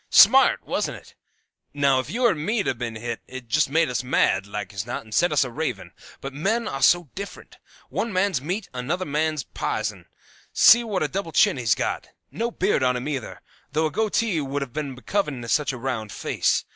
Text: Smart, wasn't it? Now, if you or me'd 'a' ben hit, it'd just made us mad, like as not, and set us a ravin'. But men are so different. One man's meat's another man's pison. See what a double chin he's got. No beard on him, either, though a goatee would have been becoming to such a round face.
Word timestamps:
Smart, 0.09 0.65
wasn't 0.65 0.97
it? 0.97 1.13
Now, 1.75 1.99
if 1.99 2.09
you 2.09 2.25
or 2.25 2.33
me'd 2.33 2.67
'a' 2.67 2.73
ben 2.73 2.95
hit, 2.95 3.21
it'd 3.27 3.47
just 3.49 3.69
made 3.69 3.87
us 3.87 4.03
mad, 4.03 4.47
like 4.47 4.73
as 4.73 4.83
not, 4.87 5.03
and 5.03 5.13
set 5.13 5.31
us 5.31 5.43
a 5.43 5.51
ravin'. 5.51 5.91
But 6.21 6.33
men 6.33 6.67
are 6.67 6.81
so 6.81 7.09
different. 7.13 7.59
One 7.89 8.11
man's 8.11 8.41
meat's 8.41 8.67
another 8.73 9.05
man's 9.05 9.43
pison. 9.43 10.07
See 10.53 10.83
what 10.83 11.03
a 11.03 11.07
double 11.07 11.31
chin 11.33 11.57
he's 11.57 11.75
got. 11.75 12.09
No 12.31 12.49
beard 12.49 12.81
on 12.81 12.95
him, 12.97 13.07
either, 13.09 13.41
though 13.73 13.85
a 13.85 13.91
goatee 13.91 14.41
would 14.41 14.63
have 14.63 14.73
been 14.73 14.95
becoming 14.95 15.43
to 15.43 15.47
such 15.47 15.71
a 15.71 15.77
round 15.77 16.11
face. 16.11 16.65